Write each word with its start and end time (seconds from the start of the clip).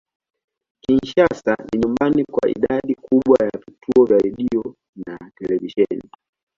Kinshasa 0.81 1.53
ni 1.71 1.75
nyumbani 1.79 2.25
kwa 2.25 2.49
idadi 2.49 2.95
kubwa 2.95 3.37
ya 3.45 3.59
vituo 3.59 4.05
vya 4.05 4.17
redio 4.17 4.75
na 5.07 5.31
televisheni. 5.37 6.09